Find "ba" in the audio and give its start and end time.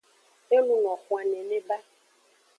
1.67-1.77